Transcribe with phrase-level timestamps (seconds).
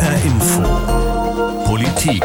[0.00, 0.62] HR Info
[1.66, 2.24] Politik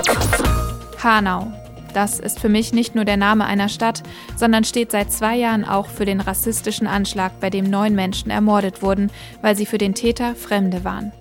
[1.03, 1.51] Hanau.
[1.93, 4.01] Das ist für mich nicht nur der Name einer Stadt,
[4.37, 8.81] sondern steht seit zwei Jahren auch für den rassistischen Anschlag, bei dem neun Menschen ermordet
[8.81, 9.11] wurden,
[9.41, 11.11] weil sie für den Täter Fremde waren.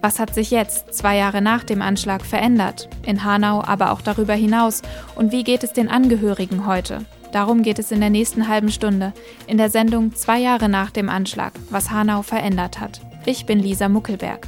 [0.00, 2.88] Was hat sich jetzt, zwei Jahre nach dem Anschlag, verändert?
[3.04, 4.82] In Hanau, aber auch darüber hinaus.
[5.16, 7.04] Und wie geht es den Angehörigen heute?
[7.32, 9.12] Darum geht es in der nächsten halben Stunde,
[9.48, 13.00] in der Sendung Zwei Jahre nach dem Anschlag, was Hanau verändert hat.
[13.24, 14.46] Ich bin Lisa Muckelberg.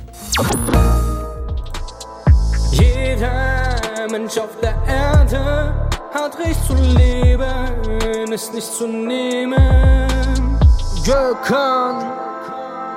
[2.71, 5.75] Jeder Mensch auf der Erde
[6.13, 10.59] hat Recht zu leben, ist nicht zu nehmen.
[11.05, 12.13] Gökhan,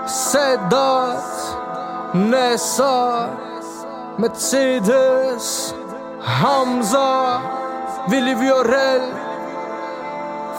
[0.05, 1.23] Sedat,
[2.13, 3.29] Nessa,
[4.17, 5.73] Mercedes,
[6.20, 7.41] Hamza,
[8.07, 9.01] Willi Viorel,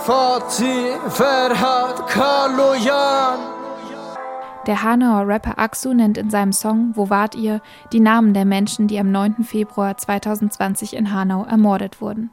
[0.04, 3.61] Fatih, Ferhat, Kaloyan.
[4.66, 7.60] Der Hanauer Rapper Aksu nennt in seinem Song Wo wart ihr
[7.92, 9.42] die Namen der Menschen, die am 9.
[9.42, 12.30] Februar 2020 in Hanau ermordet wurden.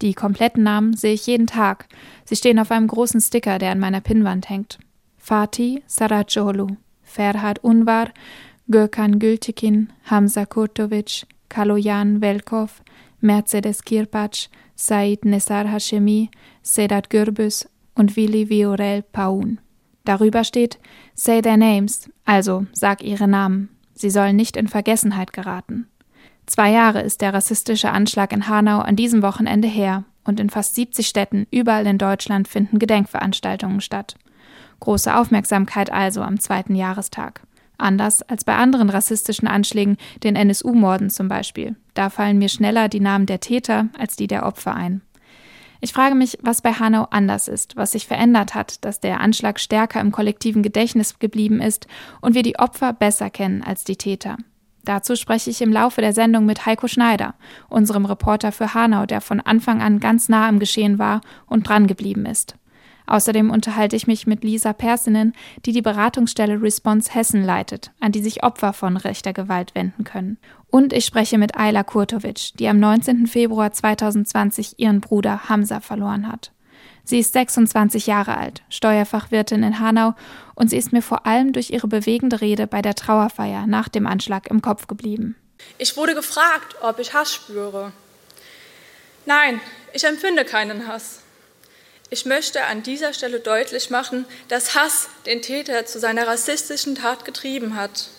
[0.00, 1.86] Die kompletten Namen sehe ich jeden Tag.
[2.24, 4.80] Sie stehen auf einem großen Sticker, der an meiner Pinnwand hängt.
[5.18, 6.66] Fatih Saracolu,
[7.02, 8.08] Ferhat Unvar,
[8.68, 12.82] Gökhan Gültekin, Hamza Kurtovic, Kaloyan Velkov,
[13.20, 16.28] Mercedes Kirpac, Said Nesar Hashemi,
[16.62, 19.60] Sedat Gürbüz und Willi Viorel Paun.
[20.04, 20.78] Darüber steht
[21.14, 23.68] Say their names, also sag ihre Namen.
[23.94, 25.86] Sie sollen nicht in Vergessenheit geraten.
[26.46, 30.74] Zwei Jahre ist der rassistische Anschlag in Hanau an diesem Wochenende her und in fast
[30.74, 34.16] 70 Städten überall in Deutschland finden Gedenkveranstaltungen statt.
[34.80, 37.42] Große Aufmerksamkeit also am zweiten Jahrestag.
[37.78, 41.76] Anders als bei anderen rassistischen Anschlägen, den NSU-Morden zum Beispiel.
[41.94, 45.02] Da fallen mir schneller die Namen der Täter als die der Opfer ein.
[45.84, 49.58] Ich frage mich, was bei Hanau anders ist, was sich verändert hat, dass der Anschlag
[49.58, 51.88] stärker im kollektiven Gedächtnis geblieben ist
[52.20, 54.36] und wir die Opfer besser kennen als die Täter.
[54.84, 57.34] Dazu spreche ich im Laufe der Sendung mit Heiko Schneider,
[57.68, 61.88] unserem Reporter für Hanau, der von Anfang an ganz nah im Geschehen war und dran
[61.88, 62.54] geblieben ist.
[63.06, 68.22] Außerdem unterhalte ich mich mit Lisa Persinen, die die Beratungsstelle Response Hessen leitet, an die
[68.22, 70.38] sich Opfer von rechter Gewalt wenden können.
[70.68, 73.26] Und ich spreche mit Ayla Kurtovic, die am 19.
[73.26, 76.52] Februar 2020 ihren Bruder Hamza verloren hat.
[77.04, 80.14] Sie ist 26 Jahre alt, Steuerfachwirtin in Hanau
[80.54, 84.06] und sie ist mir vor allem durch ihre bewegende Rede bei der Trauerfeier nach dem
[84.06, 85.36] Anschlag im Kopf geblieben.
[85.78, 87.92] Ich wurde gefragt, ob ich Hass spüre.
[89.26, 89.60] Nein,
[89.92, 91.21] ich empfinde keinen Hass.
[92.12, 97.24] Ich möchte an dieser Stelle deutlich machen, dass Hass den Täter zu seiner rassistischen Tat
[97.24, 98.10] getrieben hat.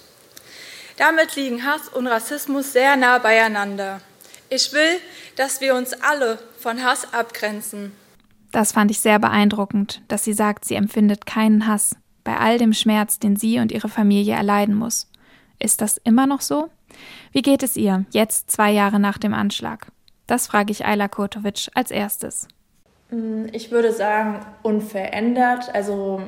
[0.97, 4.01] Damit liegen Hass und Rassismus sehr nah beieinander.
[4.49, 4.99] Ich will,
[5.35, 7.91] dass wir uns alle von Hass abgrenzen.
[8.51, 12.73] Das fand ich sehr beeindruckend, dass sie sagt, sie empfindet keinen Hass bei all dem
[12.73, 15.07] Schmerz, den sie und ihre Familie erleiden muss.
[15.59, 16.71] Ist das immer noch so?
[17.31, 19.91] Wie geht es ihr, jetzt zwei Jahre nach dem Anschlag?
[20.25, 22.47] Das frage ich Ayla Kurtovic als erstes.
[23.13, 25.73] Mm, ich würde sagen, unverändert.
[25.73, 26.21] Also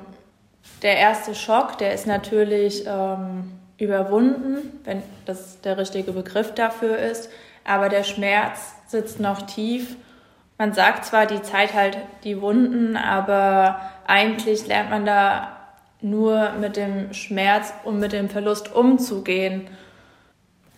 [0.82, 7.30] der erste Schock, der ist natürlich ähm, überwunden, wenn das der richtige Begriff dafür ist.
[7.64, 9.96] Aber der Schmerz sitzt noch tief.
[10.58, 15.52] Man sagt zwar, die Zeit halt die Wunden, aber eigentlich lernt man da
[16.02, 19.68] nur mit dem Schmerz und mit dem Verlust umzugehen.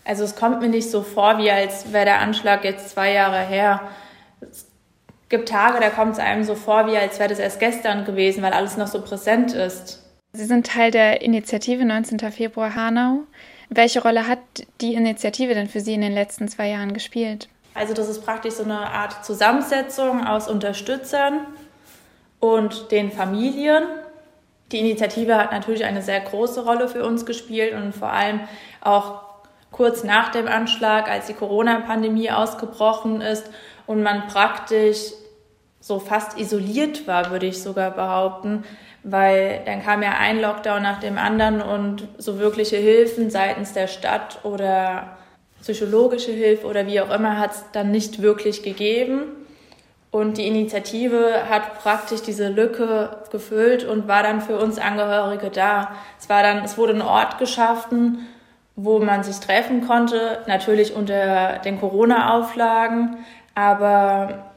[0.05, 3.41] Also es kommt mir nicht so vor, wie als wäre der Anschlag jetzt zwei Jahre
[3.41, 3.81] her.
[5.27, 8.05] Es gibt Tage, da kommt es einem so vor, wie als wäre das erst gestern
[8.05, 10.01] gewesen, weil alles noch so präsent ist.
[10.31, 12.19] Sie sind Teil der Initiative 19.
[12.31, 13.23] Februar Hanau.
[13.69, 14.39] Welche Rolle hat
[14.79, 17.49] die Initiative denn für Sie in den letzten zwei Jahren gespielt?
[17.73, 21.41] Also das ist praktisch so eine Art Zusammensetzung aus Unterstützern
[22.39, 23.83] und den Familien.
[24.71, 28.39] Die Initiative hat natürlich eine sehr große Rolle für uns gespielt und vor allem
[28.79, 29.23] auch
[29.73, 33.49] kurz nach dem Anschlag, als die Corona-Pandemie ausgebrochen ist
[33.87, 35.13] und man praktisch
[35.79, 38.63] so fast isoliert war, würde ich sogar behaupten,
[39.03, 43.87] weil dann kam ja ein Lockdown nach dem anderen und so wirkliche Hilfen seitens der
[43.87, 45.17] Stadt oder
[45.61, 49.23] psychologische Hilfe oder wie auch immer hat es dann nicht wirklich gegeben.
[50.11, 55.91] Und die Initiative hat praktisch diese Lücke gefüllt und war dann für uns Angehörige da.
[56.19, 58.25] Es war dann, es wurde ein Ort geschaffen,
[58.75, 63.17] wo man sich treffen konnte, natürlich unter den Corona-Auflagen,
[63.57, 64.51] aber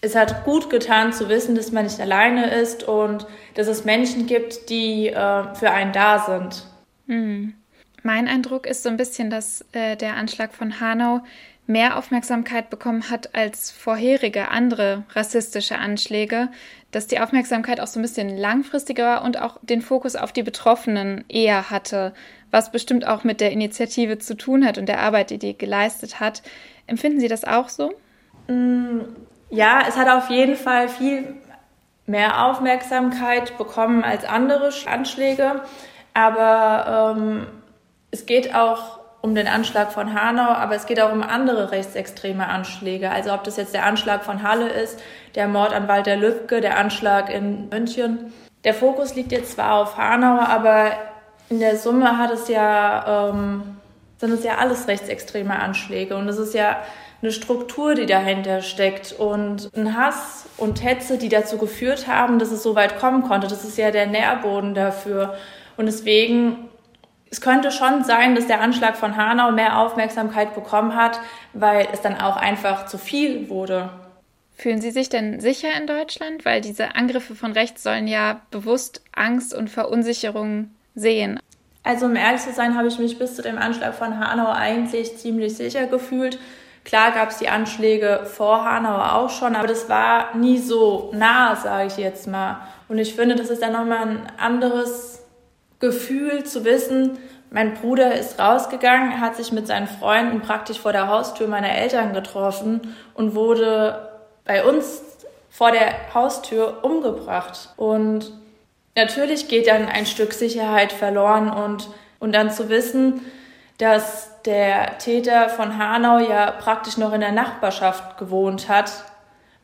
[0.00, 4.26] es hat gut getan zu wissen, dass man nicht alleine ist und dass es Menschen
[4.26, 6.66] gibt, die äh, für einen da sind.
[7.06, 7.54] Hm.
[8.02, 11.20] Mein Eindruck ist so ein bisschen, dass äh, der Anschlag von Hanau
[11.68, 16.48] mehr Aufmerksamkeit bekommen hat als vorherige andere rassistische Anschläge,
[16.90, 20.42] dass die Aufmerksamkeit auch so ein bisschen langfristiger war und auch den Fokus auf die
[20.42, 22.12] Betroffenen eher hatte,
[22.50, 26.18] was bestimmt auch mit der Initiative zu tun hat und der Arbeit, die die geleistet
[26.18, 26.42] hat.
[26.88, 27.94] Empfinden Sie das auch so?
[28.48, 29.00] Mm,
[29.50, 31.36] ja, es hat auf jeden Fall viel
[32.06, 35.62] mehr Aufmerksamkeit bekommen als andere Anschläge,
[36.12, 37.46] aber ähm,
[38.10, 42.46] es geht auch um den Anschlag von Hanau, aber es geht auch um andere rechtsextreme
[42.46, 43.10] Anschläge.
[43.10, 45.00] Also ob das jetzt der Anschlag von Halle ist,
[45.34, 48.34] der Mord an Walter Lübcke, der Anschlag in München.
[48.64, 50.92] Der Fokus liegt jetzt zwar auf Hanau, aber
[51.48, 53.78] in der Summe hat es ja, ähm,
[54.18, 56.76] sind es ja alles rechtsextreme Anschläge und es ist ja
[57.24, 62.52] eine Struktur, die dahinter steckt und ein Hass und Hetze, die dazu geführt haben, dass
[62.52, 63.46] es so weit kommen konnte.
[63.46, 65.34] Das ist ja der Nährboden dafür.
[65.76, 66.68] Und deswegen
[67.30, 71.18] es könnte schon sein, dass der Anschlag von Hanau mehr Aufmerksamkeit bekommen hat,
[71.52, 73.90] weil es dann auch einfach zu viel wurde.
[74.56, 76.44] Fühlen Sie sich denn sicher in Deutschland?
[76.44, 81.40] Weil diese Angriffe von rechts sollen ja bewusst Angst und Verunsicherung sehen.
[81.82, 85.16] Also um ehrlich zu sein, habe ich mich bis zu dem Anschlag von Hanau eigentlich
[85.16, 86.38] ziemlich sicher gefühlt.
[86.84, 91.56] Klar gab es die Anschläge vor Hanau auch schon, aber das war nie so nah,
[91.56, 92.60] sage ich jetzt mal.
[92.88, 95.22] Und ich finde, das ist dann nochmal ein anderes
[95.80, 97.18] Gefühl zu wissen,
[97.54, 102.12] mein Bruder ist rausgegangen, hat sich mit seinen Freunden praktisch vor der Haustür meiner Eltern
[102.12, 104.08] getroffen und wurde
[104.44, 105.02] bei uns
[105.50, 107.68] vor der Haustür umgebracht.
[107.76, 108.32] Und
[108.96, 111.88] natürlich geht dann ein Stück Sicherheit verloren und,
[112.18, 113.20] und dann zu wissen,
[113.78, 118.92] dass der Täter von Hanau ja praktisch noch in der Nachbarschaft gewohnt hat,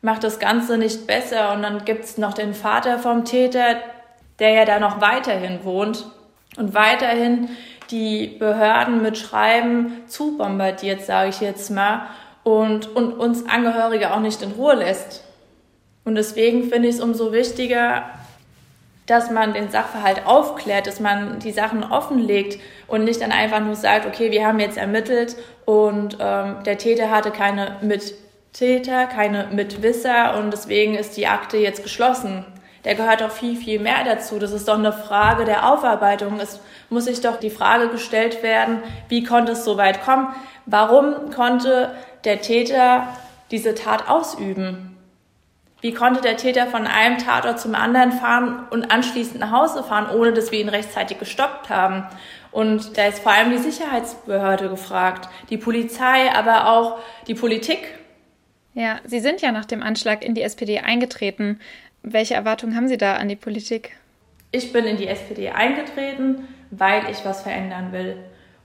[0.01, 1.53] macht das Ganze nicht besser.
[1.53, 3.77] Und dann gibt es noch den Vater vom Täter,
[4.39, 6.05] der ja da noch weiterhin wohnt
[6.57, 7.49] und weiterhin
[7.91, 12.07] die Behörden mit Schreiben zu bombardiert, sage ich jetzt mal,
[12.43, 15.23] und, und uns Angehörige auch nicht in Ruhe lässt.
[16.03, 18.05] Und deswegen finde ich es umso wichtiger,
[19.11, 23.75] dass man den Sachverhalt aufklärt, dass man die Sachen offenlegt und nicht dann einfach nur
[23.75, 25.35] sagt, okay, wir haben jetzt ermittelt
[25.65, 31.83] und ähm, der Täter hatte keine Mittäter, keine Mitwisser und deswegen ist die Akte jetzt
[31.83, 32.45] geschlossen
[32.83, 34.39] der gehört doch viel, viel mehr dazu.
[34.39, 36.39] Das ist doch eine Frage der Aufarbeitung.
[36.39, 36.59] Es
[36.89, 40.29] muss sich doch die Frage gestellt werden, wie konnte es so weit kommen?
[40.65, 41.91] Warum konnte
[42.23, 43.07] der Täter
[43.51, 44.90] diese Tat ausüben?
[45.81, 50.15] Wie konnte der Täter von einem Tatort zum anderen fahren und anschließend nach Hause fahren,
[50.15, 52.05] ohne dass wir ihn rechtzeitig gestoppt haben?
[52.51, 57.79] Und da ist vor allem die Sicherheitsbehörde gefragt, die Polizei, aber auch die Politik.
[58.73, 61.59] Ja, Sie sind ja nach dem Anschlag in die SPD eingetreten.
[62.03, 63.97] Welche Erwartungen haben Sie da an die Politik?
[64.51, 68.17] Ich bin in die SPD eingetreten, weil ich was verändern will.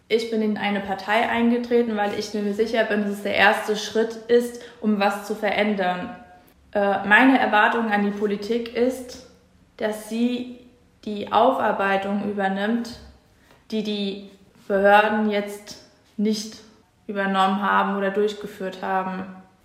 [0.08, 3.76] Ich bin in eine Partei eingetreten, weil ich mir sicher bin, dass es der erste
[3.76, 6.14] Schritt ist, um was zu verändern.
[6.72, 9.26] Äh, meine Erwartung an die Politik ist,
[9.76, 10.58] dass sie
[11.04, 12.98] die Aufarbeitung übernimmt,
[13.70, 14.30] die die
[14.68, 15.82] Behörden jetzt
[16.16, 16.56] nicht
[17.06, 19.24] übernommen haben oder durchgeführt haben.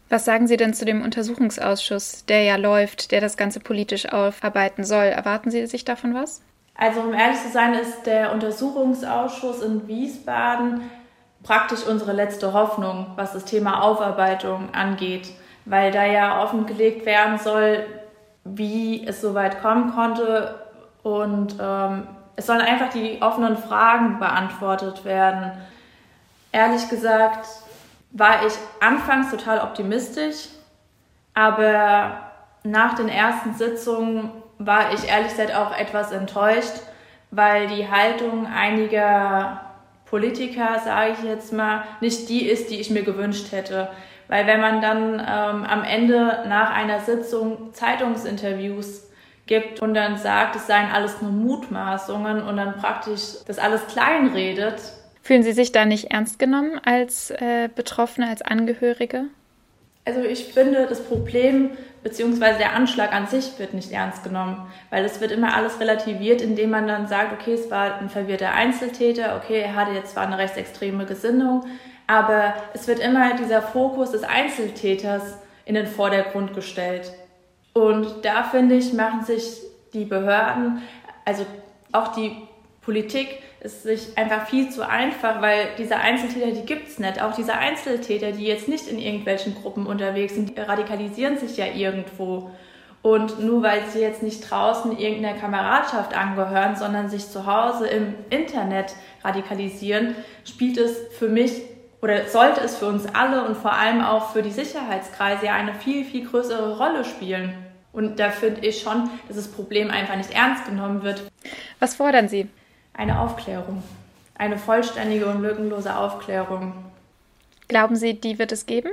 [0.09, 4.83] Was sagen Sie denn zu dem Untersuchungsausschuss, der ja läuft, der das Ganze politisch aufarbeiten
[4.83, 5.05] soll?
[5.05, 6.41] Erwarten Sie sich davon was?
[6.75, 10.81] Also um ehrlich zu sein, ist der Untersuchungsausschuss in Wiesbaden
[11.43, 15.29] praktisch unsere letzte Hoffnung, was das Thema Aufarbeitung angeht,
[15.65, 17.85] weil da ja offengelegt werden soll,
[18.43, 20.55] wie es so weit kommen konnte
[21.03, 25.51] und ähm, es sollen einfach die offenen Fragen beantwortet werden.
[26.51, 27.47] Ehrlich gesagt,
[28.11, 30.47] war ich anfangs total optimistisch,
[31.33, 32.17] aber
[32.63, 36.81] nach den ersten Sitzungen war ich ehrlich gesagt auch etwas enttäuscht,
[37.31, 39.61] weil die Haltung einiger
[40.05, 43.89] Politiker, sage ich jetzt mal, nicht die ist, die ich mir gewünscht hätte.
[44.31, 49.09] Weil wenn man dann ähm, am Ende nach einer Sitzung Zeitungsinterviews
[49.45, 54.81] gibt und dann sagt, es seien alles nur Mutmaßungen und dann praktisch das alles kleinredet,
[55.23, 59.25] Fühlen Sie sich da nicht ernst genommen als äh, Betroffene, als Angehörige?
[60.03, 61.71] Also ich finde, das Problem
[62.01, 62.57] bzw.
[62.57, 66.71] der Anschlag an sich wird nicht ernst genommen, weil es wird immer alles relativiert, indem
[66.71, 70.39] man dann sagt, okay, es war ein verwirrter Einzeltäter, okay, er hatte jetzt zwar eine
[70.39, 71.65] rechtsextreme Gesinnung,
[72.11, 77.09] aber es wird immer dieser Fokus des Einzeltäters in den Vordergrund gestellt.
[77.71, 79.61] Und da finde ich, machen sich
[79.93, 80.81] die Behörden,
[81.23, 81.45] also
[81.93, 82.35] auch die
[82.81, 87.21] Politik, ist sich einfach viel zu einfach, weil diese Einzeltäter, die gibt es nicht.
[87.21, 91.67] Auch diese Einzeltäter, die jetzt nicht in irgendwelchen Gruppen unterwegs sind, die radikalisieren sich ja
[91.67, 92.51] irgendwo.
[93.03, 98.15] Und nur weil sie jetzt nicht draußen irgendeiner Kameradschaft angehören, sondern sich zu Hause im
[98.29, 100.13] Internet radikalisieren,
[100.43, 101.61] spielt es für mich
[102.01, 105.75] oder sollte es für uns alle und vor allem auch für die Sicherheitskreise ja eine
[105.75, 107.53] viel, viel größere Rolle spielen.
[107.93, 111.23] Und da finde ich schon, dass das Problem einfach nicht ernst genommen wird.
[111.79, 112.47] Was fordern Sie?
[112.93, 113.83] Eine Aufklärung.
[114.35, 116.73] Eine vollständige und lückenlose Aufklärung.
[117.67, 118.91] Glauben Sie, die wird es geben?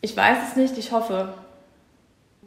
[0.00, 1.34] Ich weiß es nicht, ich hoffe.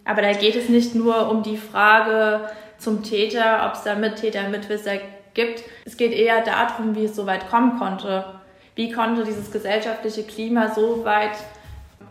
[0.05, 4.47] Aber da geht es nicht nur um die Frage zum Täter, ob es da Mittäter,
[4.47, 4.97] Mitwisser
[5.33, 5.63] gibt.
[5.83, 8.36] Es geht eher darum, wie es so weit kommen konnte.
[8.77, 11.31] Wie konnte dieses gesellschaftliche Klima so weit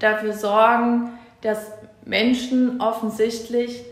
[0.00, 1.70] dafür sorgen, dass
[2.04, 3.84] Menschen offensichtlich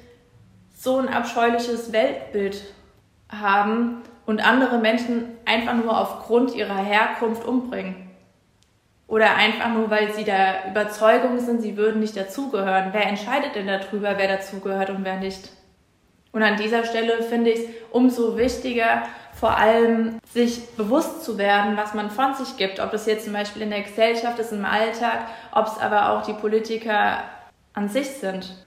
[0.77, 2.65] so ein abscheuliches Weltbild
[3.31, 8.11] haben und andere Menschen einfach nur aufgrund ihrer Herkunft umbringen.
[9.07, 12.89] Oder einfach nur, weil sie der Überzeugung sind, sie würden nicht dazugehören.
[12.91, 15.51] Wer entscheidet denn darüber, wer dazugehört und wer nicht?
[16.33, 19.05] Und an dieser Stelle finde ich es umso wichtiger,
[19.39, 22.81] vor allem sich bewusst zu werden, was man von sich gibt.
[22.81, 26.25] Ob das jetzt zum Beispiel in der Gesellschaft ist, im Alltag, ob es aber auch
[26.25, 27.25] die Politiker
[27.73, 28.65] an sich sind.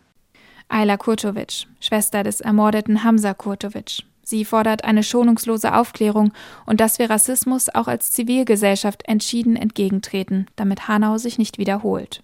[0.69, 4.03] Ayla Kurtovic, Schwester des ermordeten Hamza Kurtovic.
[4.21, 6.33] Sie fordert eine schonungslose Aufklärung
[6.65, 12.21] und dass wir Rassismus auch als Zivilgesellschaft entschieden entgegentreten, damit Hanau sich nicht wiederholt.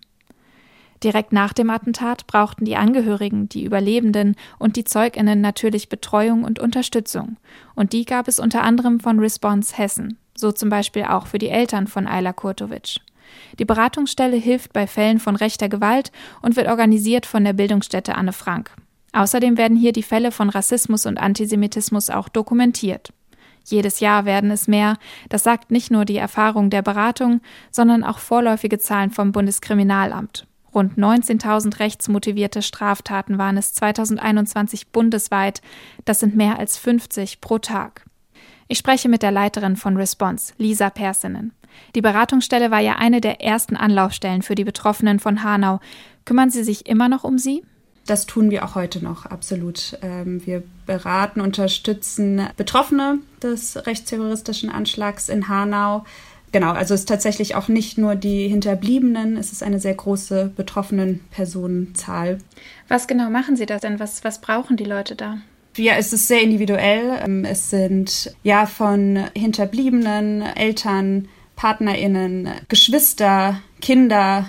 [1.04, 6.60] Direkt nach dem Attentat brauchten die Angehörigen, die Überlebenden und die Zeuginnen natürlich Betreuung und
[6.60, 7.36] Unterstützung.
[7.76, 11.50] Und die gab es unter anderem von Response Hessen, so zum Beispiel auch für die
[11.50, 13.02] Eltern von Ayla Kurtovic.
[13.60, 18.32] Die Beratungsstelle hilft bei Fällen von rechter Gewalt und wird organisiert von der Bildungsstätte Anne
[18.32, 18.72] Frank.
[19.12, 23.12] Außerdem werden hier die Fälle von Rassismus und Antisemitismus auch dokumentiert.
[23.66, 24.98] Jedes Jahr werden es mehr,
[25.30, 27.42] das sagt nicht nur die Erfahrung der Beratung,
[27.72, 30.48] sondern auch vorläufige Zahlen vom Bundeskriminalamt.
[30.74, 35.62] Rund 19.000 rechtsmotivierte Straftaten waren es 2021 bundesweit,
[36.06, 38.06] das sind mehr als 50 pro Tag.
[38.68, 41.54] Ich spreche mit der Leiterin von Response, Lisa Persinen.
[41.96, 45.80] Die Beratungsstelle war ja eine der ersten Anlaufstellen für die Betroffenen von Hanau.
[46.26, 47.64] Kümmern Sie sich immer noch um sie?
[48.06, 49.98] Das tun wir auch heute noch, absolut.
[50.02, 56.04] Ähm, wir beraten, unterstützen Betroffene des rechtsterroristischen Anschlags in Hanau.
[56.54, 60.54] Genau, also es ist tatsächlich auch nicht nur die Hinterbliebenen, es ist eine sehr große
[60.56, 62.38] betroffenen Personenzahl.
[62.88, 64.00] Was genau machen Sie da denn?
[64.00, 65.40] Was, was brauchen die Leute da?
[65.78, 67.20] Ja, es ist sehr individuell.
[67.26, 74.48] Ähm, es sind ja von Hinterbliebenen, Eltern, PartnerInnen, Geschwister, Kinder,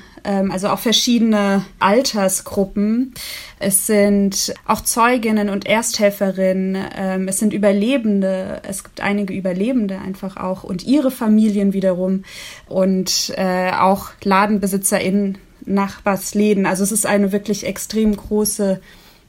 [0.50, 3.14] also auch verschiedene Altersgruppen.
[3.58, 10.36] Es sind auch Zeuginnen und Ersthelferinnen, ähm, es sind Überlebende, es gibt einige Überlebende einfach
[10.36, 12.24] auch und ihre Familien wiederum
[12.66, 16.66] und äh, auch LadenbesitzerInnen, Nachbarsläden.
[16.66, 18.80] Also es ist eine wirklich extrem große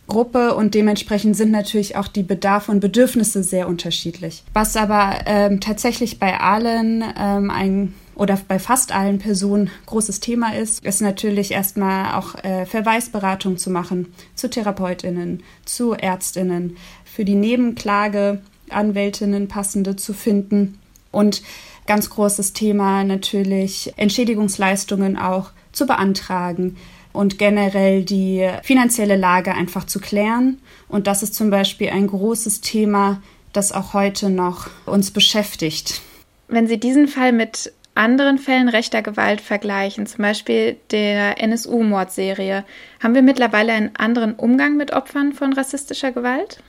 [0.07, 4.43] Gruppe und dementsprechend sind natürlich auch die Bedarfe und Bedürfnisse sehr unterschiedlich.
[4.53, 10.55] Was aber ähm, tatsächlich bei allen ähm, ein oder bei fast allen Personen großes Thema
[10.55, 17.35] ist, ist natürlich erstmal auch äh, Verweisberatung zu machen zu Therapeutinnen, zu Ärztinnen, für die
[17.35, 20.79] Nebenklage Anwältinnen passende zu finden
[21.11, 21.43] und
[21.85, 26.77] ganz großes Thema natürlich Entschädigungsleistungen auch zu beantragen
[27.13, 30.59] und generell die finanzielle Lage einfach zu klären.
[30.89, 33.21] Und das ist zum Beispiel ein großes Thema,
[33.53, 36.01] das auch heute noch uns beschäftigt.
[36.47, 42.65] Wenn Sie diesen Fall mit anderen Fällen rechter Gewalt vergleichen, zum Beispiel der NSU-Mordserie,
[43.01, 46.61] haben wir mittlerweile einen anderen Umgang mit Opfern von rassistischer Gewalt?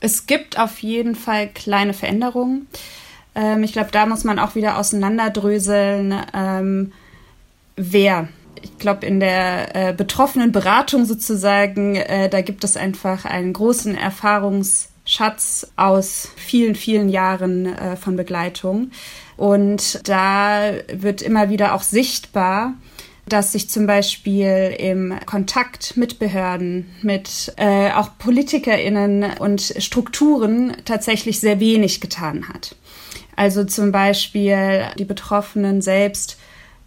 [0.00, 2.66] Es gibt auf jeden Fall kleine Veränderungen.
[3.34, 6.92] Ähm, ich glaube, da muss man auch wieder auseinanderdröseln, ähm,
[7.76, 8.28] wer.
[8.62, 13.96] Ich glaube, in der äh, betroffenen Beratung sozusagen, äh, da gibt es einfach einen großen
[13.96, 18.90] Erfahrungsschatz aus vielen, vielen Jahren äh, von Begleitung.
[19.36, 22.74] Und da wird immer wieder auch sichtbar,
[23.26, 31.40] dass sich zum Beispiel im Kontakt mit Behörden, mit äh, auch PolitikerInnen und Strukturen tatsächlich
[31.40, 32.76] sehr wenig getan hat.
[33.36, 36.36] Also zum Beispiel die Betroffenen selbst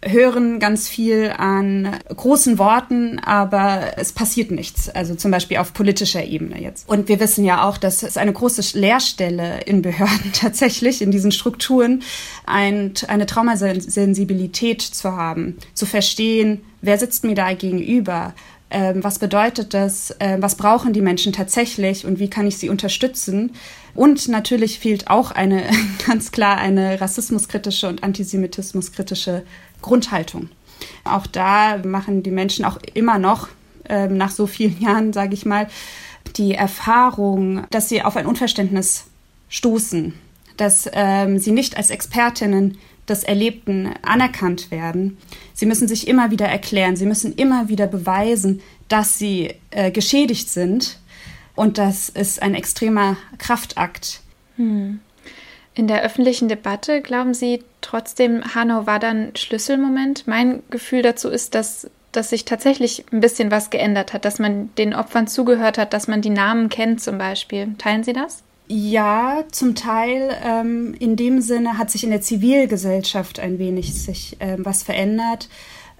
[0.04, 4.88] hören ganz viel an großen Worten, aber es passiert nichts.
[4.88, 6.88] Also zum Beispiel auf politischer Ebene jetzt.
[6.88, 11.32] Und wir wissen ja auch, dass es eine große Leerstelle in Behörden tatsächlich, in diesen
[11.32, 12.02] Strukturen,
[12.46, 18.34] ein, eine Traumasensibilität zu haben, zu verstehen, wer sitzt mir da gegenüber,
[18.70, 22.68] ähm, was bedeutet das, äh, was brauchen die Menschen tatsächlich und wie kann ich sie
[22.68, 23.52] unterstützen.
[23.94, 25.64] Und natürlich fehlt auch eine
[26.06, 29.42] ganz klar eine rassismuskritische und antisemitismuskritische
[29.82, 30.50] Grundhaltung.
[31.04, 33.48] Auch da machen die Menschen auch immer noch,
[33.88, 35.68] ähm, nach so vielen Jahren, sage ich mal,
[36.36, 39.06] die Erfahrung, dass sie auf ein Unverständnis
[39.48, 40.14] stoßen,
[40.56, 45.16] dass ähm, sie nicht als Expertinnen des Erlebten anerkannt werden.
[45.54, 50.50] Sie müssen sich immer wieder erklären, sie müssen immer wieder beweisen, dass sie äh, geschädigt
[50.50, 50.98] sind.
[51.54, 54.20] Und das ist ein extremer Kraftakt.
[54.56, 55.00] Hm.
[55.78, 60.26] In der öffentlichen Debatte, glauben Sie trotzdem, Hanau war dann Schlüsselmoment?
[60.26, 64.74] Mein Gefühl dazu ist, dass, dass sich tatsächlich ein bisschen was geändert hat, dass man
[64.76, 67.76] den Opfern zugehört hat, dass man die Namen kennt zum Beispiel.
[67.78, 68.42] Teilen Sie das?
[68.66, 70.36] Ja, zum Teil.
[70.44, 75.48] Ähm, in dem Sinne hat sich in der Zivilgesellschaft ein wenig sich ähm, was verändert,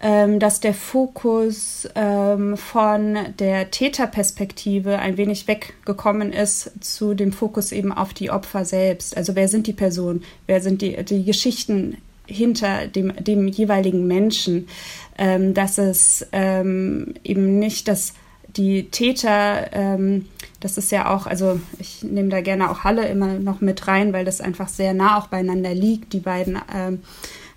[0.00, 7.92] dass der Fokus ähm, von der Täterperspektive ein wenig weggekommen ist zu dem Fokus eben
[7.92, 9.16] auf die Opfer selbst.
[9.16, 14.68] Also wer sind die Personen, wer sind die, die Geschichten hinter dem, dem jeweiligen Menschen,
[15.16, 18.14] ähm, dass es ähm, eben nicht das
[18.56, 20.26] die Täter, ähm,
[20.60, 24.12] das ist ja auch, also ich nehme da gerne auch Halle immer noch mit rein,
[24.12, 27.02] weil das einfach sehr nah auch beieinander liegt, die beiden ähm,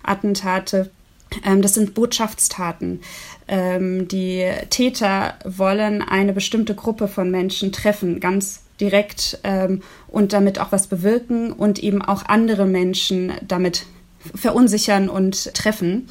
[0.02, 0.90] Attentate.
[1.44, 3.00] Ähm, das sind Botschaftstaten.
[3.48, 10.58] Ähm, die Täter wollen eine bestimmte Gruppe von Menschen treffen, ganz direkt ähm, und damit
[10.58, 13.86] auch was bewirken und eben auch andere Menschen damit
[14.34, 16.08] verunsichern und treffen.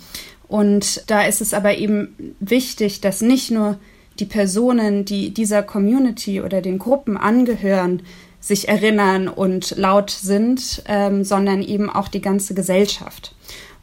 [0.48, 3.80] Und da ist es aber eben wichtig, dass nicht nur
[4.20, 8.04] die Personen, die dieser Community oder den Gruppen angehören,
[8.42, 10.84] sich erinnern und laut sind,
[11.22, 13.34] sondern eben auch die ganze Gesellschaft.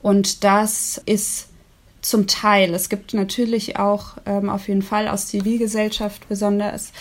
[0.01, 1.49] Und das ist
[2.01, 2.75] zum Teil.
[2.75, 6.93] Es gibt natürlich auch ähm, auf jeden Fall aus Zivilgesellschaft besonders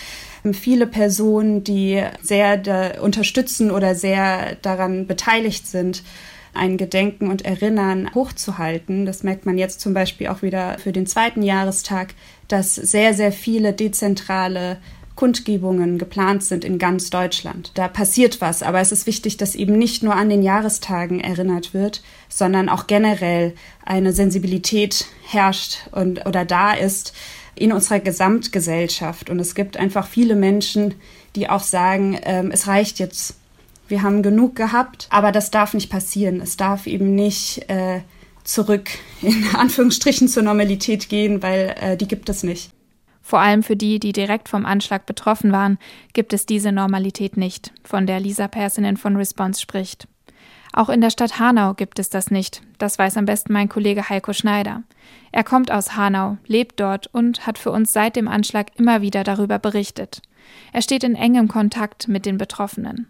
[0.44, 6.02] ähm, viele Personen, die sehr unterstützen oder sehr daran beteiligt sind,
[6.54, 9.06] ein Gedenken und Erinnern hochzuhalten.
[9.06, 12.14] Das merkt man jetzt zum Beispiel auch wieder für den zweiten Jahrestag,
[12.48, 14.78] dass sehr, sehr viele dezentrale
[15.18, 17.72] Kundgebungen geplant sind in ganz Deutschland.
[17.74, 21.74] Da passiert was, aber es ist wichtig, dass eben nicht nur an den Jahrestagen erinnert
[21.74, 23.52] wird, sondern auch generell
[23.84, 27.14] eine Sensibilität herrscht und oder da ist
[27.56, 29.28] in unserer Gesamtgesellschaft.
[29.28, 30.94] Und es gibt einfach viele Menschen,
[31.34, 33.34] die auch sagen, ähm, es reicht jetzt
[33.88, 36.40] wir haben genug gehabt, aber das darf nicht passieren.
[36.42, 38.02] Es darf eben nicht äh,
[38.44, 38.88] zurück
[39.22, 42.70] in Anführungsstrichen zur Normalität gehen, weil äh, die gibt es nicht.
[43.28, 45.76] Vor allem für die, die direkt vom Anschlag betroffen waren,
[46.14, 50.08] gibt es diese Normalität nicht, von der Lisa Persinen von Response spricht.
[50.72, 52.62] Auch in der Stadt Hanau gibt es das nicht.
[52.78, 54.82] Das weiß am besten mein Kollege Heiko Schneider.
[55.30, 59.24] Er kommt aus Hanau, lebt dort und hat für uns seit dem Anschlag immer wieder
[59.24, 60.22] darüber berichtet.
[60.72, 63.08] Er steht in engem Kontakt mit den Betroffenen.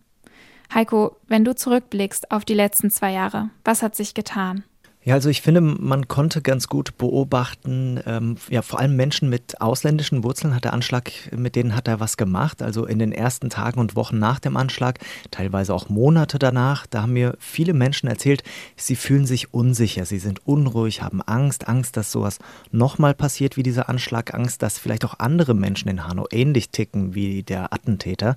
[0.75, 4.65] Heiko, wenn du zurückblickst auf die letzten zwei Jahre, was hat sich getan?
[5.05, 9.61] Ja, also ich finde, man konnte ganz gut beobachten, ähm, ja, vor allem Menschen mit
[9.61, 12.63] ausländischen Wurzeln hat der Anschlag, mit denen hat er was gemacht.
[12.63, 14.99] Also in den ersten Tagen und Wochen nach dem Anschlag,
[15.31, 18.43] teilweise auch Monate danach, da haben mir viele Menschen erzählt,
[18.77, 22.39] sie fühlen sich unsicher, sie sind unruhig, haben Angst, Angst, dass sowas
[22.73, 27.15] nochmal passiert wie dieser Anschlag, Angst, dass vielleicht auch andere Menschen in Hanau ähnlich ticken
[27.15, 28.37] wie der Attentäter.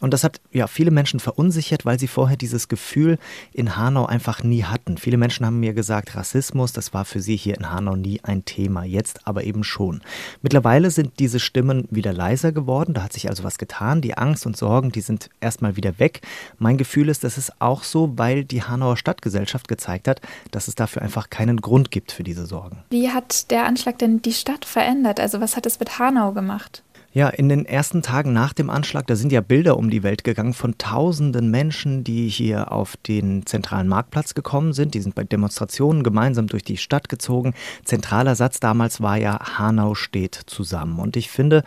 [0.00, 3.18] Und das hat ja viele Menschen verunsichert, weil sie vorher dieses Gefühl
[3.52, 4.98] in Hanau einfach nie hatten.
[4.98, 8.20] Viele Menschen haben mir gesagt, gesagt, Rassismus, das war für sie hier in Hanau nie
[8.22, 10.02] ein Thema, jetzt aber eben schon.
[10.42, 14.00] Mittlerweile sind diese Stimmen wieder leiser geworden, da hat sich also was getan.
[14.00, 16.20] Die Angst und Sorgen, die sind erstmal wieder weg.
[16.58, 20.74] Mein Gefühl ist, das ist auch so, weil die Hanauer Stadtgesellschaft gezeigt hat, dass es
[20.74, 22.78] dafür einfach keinen Grund gibt für diese Sorgen.
[22.90, 25.20] Wie hat der Anschlag denn die Stadt verändert?
[25.20, 26.82] Also was hat es mit Hanau gemacht?
[27.16, 30.22] Ja, in den ersten Tagen nach dem Anschlag, da sind ja Bilder um die Welt
[30.22, 34.92] gegangen von tausenden Menschen, die hier auf den zentralen Marktplatz gekommen sind.
[34.92, 37.54] Die sind bei Demonstrationen gemeinsam durch die Stadt gezogen.
[37.86, 40.98] Zentraler Satz damals war ja, Hanau steht zusammen.
[40.98, 41.64] Und ich finde,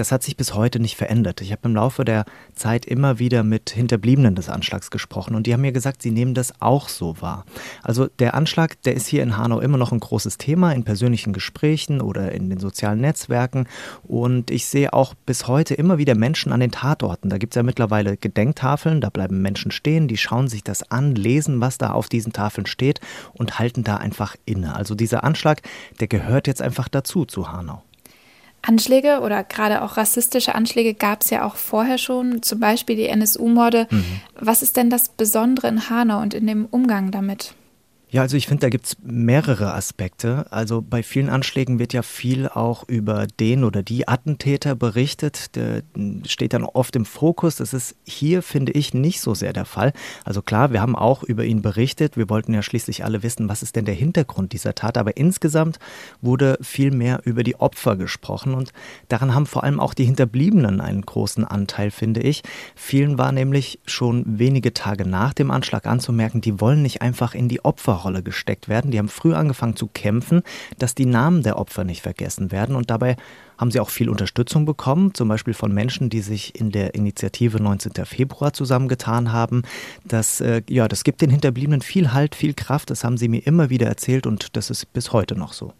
[0.00, 1.42] das hat sich bis heute nicht verändert.
[1.42, 5.52] Ich habe im Laufe der Zeit immer wieder mit Hinterbliebenen des Anschlags gesprochen und die
[5.52, 7.44] haben mir gesagt, sie nehmen das auch so wahr.
[7.82, 11.34] Also der Anschlag, der ist hier in Hanau immer noch ein großes Thema in persönlichen
[11.34, 13.66] Gesprächen oder in den sozialen Netzwerken
[14.02, 17.28] und ich sehe auch bis heute immer wieder Menschen an den Tatorten.
[17.28, 21.14] Da gibt es ja mittlerweile Gedenktafeln, da bleiben Menschen stehen, die schauen sich das an,
[21.14, 23.00] lesen, was da auf diesen Tafeln steht
[23.34, 24.74] und halten da einfach inne.
[24.74, 25.60] Also dieser Anschlag,
[26.00, 27.82] der gehört jetzt einfach dazu zu Hanau.
[28.62, 33.08] Anschläge oder gerade auch rassistische Anschläge gab es ja auch vorher schon, zum Beispiel die
[33.08, 33.86] NSU-Morde.
[33.90, 34.04] Mhm.
[34.38, 37.54] Was ist denn das Besondere in Hanau und in dem Umgang damit?
[38.12, 40.46] Ja, also ich finde, da gibt es mehrere Aspekte.
[40.50, 45.54] Also bei vielen Anschlägen wird ja viel auch über den oder die Attentäter berichtet.
[45.54, 45.82] Der
[46.26, 47.56] steht dann oft im Fokus.
[47.56, 49.92] Das ist hier, finde ich, nicht so sehr der Fall.
[50.24, 52.16] Also klar, wir haben auch über ihn berichtet.
[52.16, 54.98] Wir wollten ja schließlich alle wissen, was ist denn der Hintergrund dieser Tat.
[54.98, 55.78] Aber insgesamt
[56.20, 58.54] wurde viel mehr über die Opfer gesprochen.
[58.54, 58.72] Und
[59.06, 62.42] daran haben vor allem auch die Hinterbliebenen einen großen Anteil, finde ich.
[62.74, 67.48] Vielen war nämlich schon wenige Tage nach dem Anschlag anzumerken, die wollen nicht einfach in
[67.48, 68.90] die Opfer Opferrolle gesteckt werden.
[68.90, 70.42] Die haben früh angefangen zu kämpfen,
[70.78, 72.74] dass die Namen der Opfer nicht vergessen werden.
[72.76, 73.16] Und dabei
[73.58, 77.62] haben sie auch viel Unterstützung bekommen, zum Beispiel von Menschen, die sich in der Initiative
[77.62, 77.92] 19.
[78.06, 79.62] Februar zusammengetan haben.
[80.04, 82.90] Das, äh, ja, das gibt den Hinterbliebenen viel Halt, viel Kraft.
[82.90, 85.72] Das haben sie mir immer wieder erzählt und das ist bis heute noch so.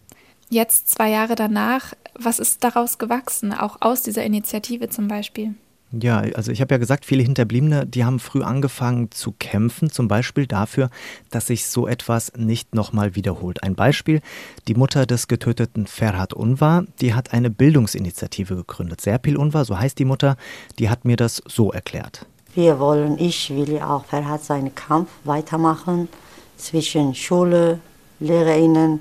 [0.51, 5.55] Jetzt, zwei Jahre danach, was ist daraus gewachsen, auch aus dieser Initiative zum Beispiel?
[5.93, 10.07] Ja, also ich habe ja gesagt, viele Hinterbliebene, die haben früh angefangen zu kämpfen, zum
[10.07, 10.89] Beispiel dafür,
[11.31, 13.65] dass sich so etwas nicht nochmal wiederholt.
[13.65, 14.21] Ein Beispiel,
[14.69, 19.01] die Mutter des getöteten Ferhat Unvar, die hat eine Bildungsinitiative gegründet.
[19.01, 20.37] Serpil Unvar, so heißt die Mutter,
[20.79, 22.25] die hat mir das so erklärt.
[22.55, 26.09] Wir wollen, ich will auch Ferhat seinen Kampf weitermachen
[26.57, 27.81] zwischen Schule,
[28.21, 29.01] Lehrerinnen,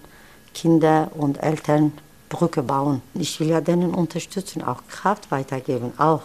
[0.56, 1.94] Kinder und Eltern
[2.30, 3.02] Brücke bauen.
[3.14, 6.22] Ich will ja denen unterstützen, auch Kraft weitergeben, auch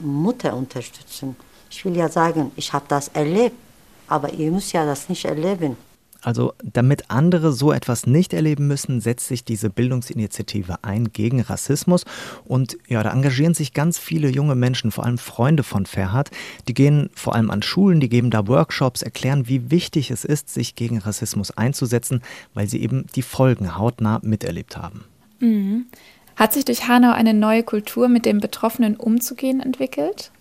[0.00, 1.36] Mutter unterstützen.
[1.70, 3.56] Ich will ja sagen, ich habe das erlebt,
[4.08, 5.76] aber ihr müsst ja das nicht erleben.
[6.22, 12.04] Also damit andere so etwas nicht erleben müssen, setzt sich diese Bildungsinitiative ein gegen Rassismus.
[12.44, 16.30] Und ja, da engagieren sich ganz viele junge Menschen, vor allem Freunde von Ferhat.
[16.68, 20.50] Die gehen vor allem an Schulen, die geben da Workshops, erklären, wie wichtig es ist,
[20.50, 25.04] sich gegen Rassismus einzusetzen, weil sie eben die Folgen hautnah miterlebt haben.
[25.40, 25.86] Mhm.
[26.40, 30.32] Hat sich durch Hanau eine neue Kultur, mit dem Betroffenen umzugehen, entwickelt?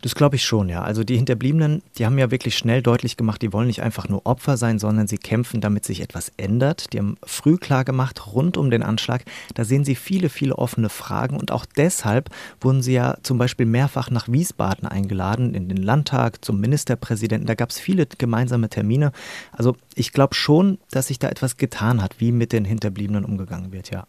[0.00, 0.82] Das glaube ich schon, ja.
[0.82, 4.26] Also die Hinterbliebenen, die haben ja wirklich schnell deutlich gemacht, die wollen nicht einfach nur
[4.26, 6.92] Opfer sein, sondern sie kämpfen, damit sich etwas ändert.
[6.92, 9.22] Die haben früh klar gemacht, rund um den Anschlag,
[9.54, 13.66] da sehen sie viele, viele offene Fragen und auch deshalb wurden sie ja zum Beispiel
[13.66, 17.46] mehrfach nach Wiesbaden eingeladen, in den Landtag, zum Ministerpräsidenten.
[17.46, 19.12] Da gab es viele gemeinsame Termine.
[19.52, 23.70] Also ich glaube schon, dass sich da etwas getan hat, wie mit den Hinterbliebenen umgegangen
[23.70, 24.08] wird, ja.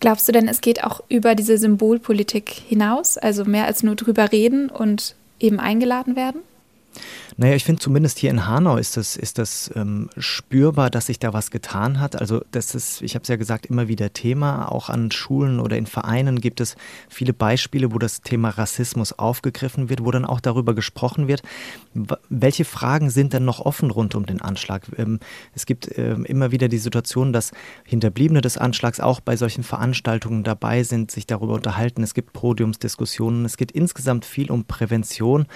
[0.00, 4.32] Glaubst du denn, es geht auch über diese Symbolpolitik hinaus, also mehr als nur drüber
[4.32, 6.42] reden und eben eingeladen werden?
[7.36, 11.18] Naja, ich finde zumindest hier in Hanau ist das, ist das ähm, spürbar, dass sich
[11.18, 12.20] da was getan hat.
[12.20, 14.70] Also das ist, ich habe es ja gesagt, immer wieder Thema.
[14.70, 16.76] Auch an Schulen oder in Vereinen gibt es
[17.08, 21.42] viele Beispiele, wo das Thema Rassismus aufgegriffen wird, wo dann auch darüber gesprochen wird.
[22.28, 24.86] Welche Fragen sind denn noch offen rund um den Anschlag?
[24.96, 25.18] Ähm,
[25.54, 27.50] es gibt ähm, immer wieder die Situation, dass
[27.84, 32.04] Hinterbliebene des Anschlags auch bei solchen Veranstaltungen dabei sind, sich darüber unterhalten.
[32.04, 33.44] Es gibt Podiumsdiskussionen.
[33.44, 35.46] Es geht insgesamt viel um Prävention.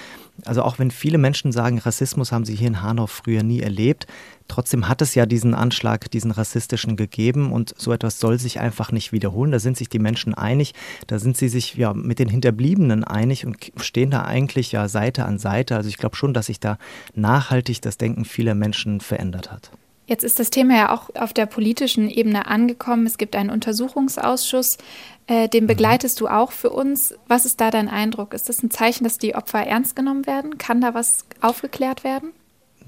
[0.44, 3.60] Also auch wenn viele Menschen sagen, sagen, Rassismus haben sie hier in Hanau früher nie
[3.60, 4.06] erlebt.
[4.48, 8.90] Trotzdem hat es ja diesen Anschlag, diesen rassistischen gegeben und so etwas soll sich einfach
[8.90, 9.52] nicht wiederholen.
[9.52, 10.72] Da sind sich die Menschen einig,
[11.06, 15.26] da sind sie sich ja mit den Hinterbliebenen einig und stehen da eigentlich ja Seite
[15.26, 15.76] an Seite.
[15.76, 16.78] Also ich glaube schon, dass sich da
[17.14, 19.70] nachhaltig das Denken vieler Menschen verändert hat.
[20.08, 23.04] Jetzt ist das Thema ja auch auf der politischen Ebene angekommen.
[23.04, 24.78] Es gibt einen Untersuchungsausschuss,
[25.26, 25.68] äh, den mhm.
[25.68, 27.14] begleitest du auch für uns.
[27.28, 28.32] Was ist da dein Eindruck?
[28.32, 30.56] Ist das ein Zeichen, dass die Opfer ernst genommen werden?
[30.56, 32.30] Kann da was aufgeklärt werden?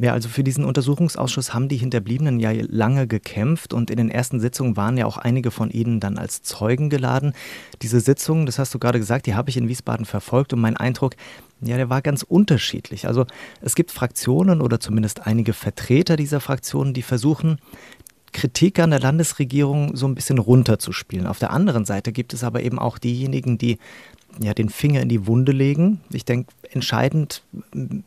[0.02, 4.40] Ja, also für diesen Untersuchungsausschuss haben die Hinterbliebenen ja lange gekämpft und in den ersten
[4.40, 7.34] Sitzungen waren ja auch einige von ihnen dann als Zeugen geladen.
[7.82, 10.76] Diese Sitzungen, das hast du gerade gesagt, die habe ich in Wiesbaden verfolgt und mein
[10.78, 11.16] Eindruck,
[11.60, 13.06] ja, der war ganz unterschiedlich.
[13.06, 13.26] Also
[13.60, 17.58] es gibt Fraktionen oder zumindest einige Vertreter dieser Fraktionen, die versuchen,
[18.32, 21.26] Kritik an der Landesregierung so ein bisschen runterzuspielen.
[21.26, 23.78] Auf der anderen Seite gibt es aber eben auch diejenigen, die
[24.38, 26.00] ja, den Finger in die Wunde legen.
[26.12, 27.42] Ich denke, entscheidend,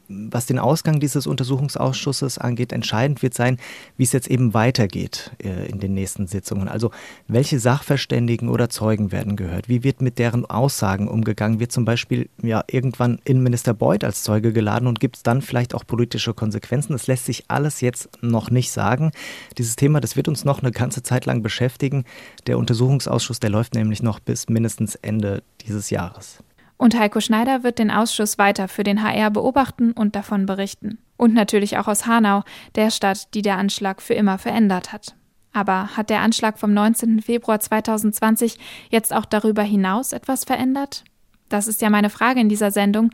[0.07, 3.57] was den Ausgang dieses Untersuchungsausschusses angeht, entscheidend wird sein,
[3.97, 6.67] wie es jetzt eben weitergeht äh, in den nächsten Sitzungen.
[6.67, 6.91] Also
[7.27, 9.69] welche Sachverständigen oder Zeugen werden gehört?
[9.69, 11.59] Wie wird mit deren Aussagen umgegangen?
[11.59, 15.75] Wird zum Beispiel ja irgendwann Innenminister Beuth als Zeuge geladen und gibt es dann vielleicht
[15.75, 16.93] auch politische Konsequenzen?
[16.93, 19.11] Das lässt sich alles jetzt noch nicht sagen.
[19.57, 22.05] Dieses Thema, das wird uns noch eine ganze Zeit lang beschäftigen.
[22.47, 26.43] Der Untersuchungsausschuss, der läuft nämlich noch bis mindestens Ende dieses Jahres.
[26.77, 30.97] Und Heiko Schneider wird den Ausschuss weiter für den HR beobachten und davon berichten.
[31.17, 32.43] Und natürlich auch aus Hanau,
[32.75, 35.15] der Stadt, die der Anschlag für immer verändert hat.
[35.53, 37.21] Aber hat der Anschlag vom 19.
[37.21, 38.57] Februar 2020
[38.89, 41.03] jetzt auch darüber hinaus etwas verändert?
[41.47, 43.11] Das ist ja meine Frage in dieser Sendung.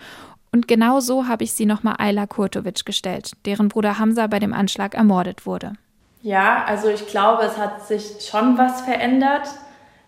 [0.51, 4.53] Und genau so habe ich sie nochmal Ayla Kurtovic gestellt, deren Bruder Hamza bei dem
[4.53, 5.73] Anschlag ermordet wurde.
[6.21, 9.47] Ja, also ich glaube, es hat sich schon was verändert,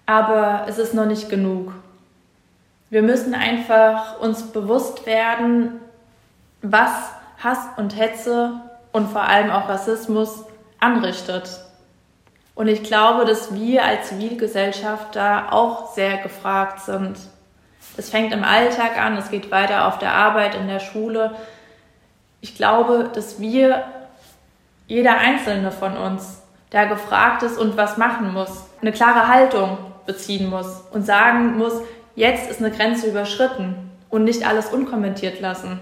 [0.06, 1.74] aber es ist noch nicht genug.
[2.92, 5.80] Wir müssen einfach uns bewusst werden,
[6.62, 6.92] was
[7.42, 8.52] Hass und Hetze
[8.92, 10.44] und vor allem auch Rassismus
[10.78, 11.62] anrichtet.
[12.54, 17.18] Und ich glaube, dass wir als Zivilgesellschaft da auch sehr gefragt sind.
[17.96, 21.34] Es fängt im Alltag an, es geht weiter auf der Arbeit, in der Schule.
[22.42, 23.86] Ich glaube, dass wir,
[24.88, 30.50] jeder Einzelne von uns, da gefragt ist und was machen muss, eine klare Haltung beziehen
[30.50, 31.82] muss und sagen muss,
[32.16, 33.76] jetzt ist eine Grenze überschritten
[34.10, 35.80] und nicht alles unkommentiert lassen.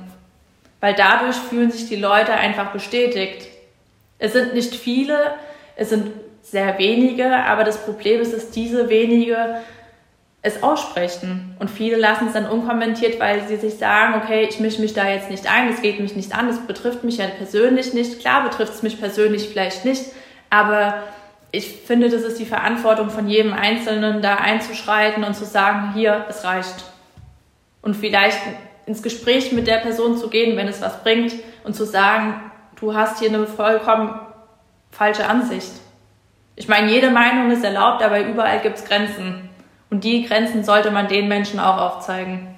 [0.80, 3.48] Weil dadurch fühlen sich die Leute einfach bestätigt.
[4.18, 5.34] Es sind nicht viele,
[5.76, 6.12] es sind
[6.42, 9.62] sehr wenige, aber das Problem ist, dass diese wenige
[10.42, 11.56] es aussprechen.
[11.60, 15.08] Und viele lassen es dann unkommentiert, weil sie sich sagen, okay, ich mische mich da
[15.10, 18.20] jetzt nicht ein, es geht mich nicht an, es betrifft mich ja persönlich nicht.
[18.22, 20.06] Klar betrifft es mich persönlich vielleicht nicht,
[20.50, 21.04] aber
[21.51, 26.25] ich finde, das ist die Verantwortung von jedem Einzelnen, da einzuschreiten und zu sagen, hier,
[26.29, 26.83] es reicht.
[27.81, 28.39] Und vielleicht
[28.85, 31.33] ins Gespräch mit der Person zu gehen, wenn es was bringt,
[31.63, 32.35] und zu sagen,
[32.79, 34.19] du hast hier eine vollkommen
[34.91, 35.71] falsche Ansicht.
[36.55, 39.49] Ich meine, jede Meinung ist erlaubt, aber überall gibt es Grenzen.
[39.89, 42.55] Und die Grenzen sollte man den Menschen auch aufzeigen.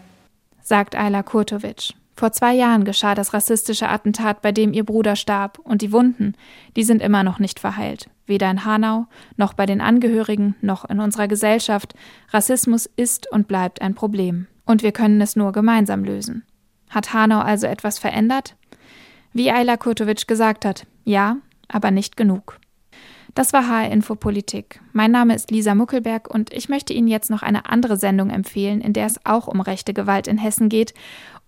[0.61, 1.93] Sagt Ayla Kurtovic.
[2.21, 6.35] Vor zwei Jahren geschah das rassistische Attentat, bei dem ihr Bruder starb, und die Wunden,
[6.75, 8.11] die sind immer noch nicht verheilt.
[8.27, 9.07] Weder in Hanau,
[9.37, 11.95] noch bei den Angehörigen, noch in unserer Gesellschaft.
[12.29, 14.45] Rassismus ist und bleibt ein Problem.
[14.67, 16.43] Und wir können es nur gemeinsam lösen.
[16.91, 18.55] Hat Hanau also etwas verändert?
[19.33, 21.37] Wie Ayla Kurtovic gesagt hat, ja,
[21.69, 22.59] aber nicht genug.
[23.33, 24.81] Das war HR Info Politik.
[24.91, 28.81] Mein Name ist Lisa Muckelberg und ich möchte Ihnen jetzt noch eine andere Sendung empfehlen,
[28.81, 30.93] in der es auch um rechte Gewalt in Hessen geht,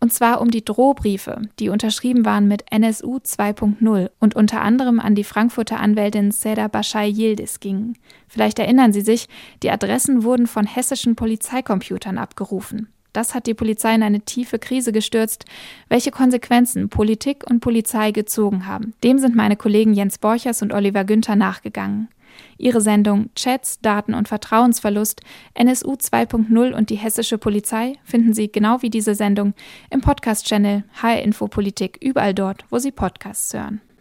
[0.03, 5.15] und zwar um die Drohbriefe, die unterschrieben waren mit NSU 2.0 und unter anderem an
[5.15, 7.97] die Frankfurter Anwältin Seda Bashai Yildiz gingen.
[8.27, 9.29] Vielleicht erinnern Sie sich,
[9.63, 12.89] die Adressen wurden von hessischen Polizeicomputern abgerufen.
[13.13, 15.45] Das hat die Polizei in eine tiefe Krise gestürzt.
[15.87, 21.05] Welche Konsequenzen Politik und Polizei gezogen haben, dem sind meine Kollegen Jens Borchers und Oliver
[21.05, 22.09] Günther nachgegangen.
[22.57, 25.21] Ihre Sendung Chats, Daten und Vertrauensverlust,
[25.53, 29.53] NSU 2.0 und die hessische Polizei finden Sie genau wie diese Sendung
[29.89, 33.81] im Podcast-Channel HR Info Politik überall dort, wo Sie Podcasts hören.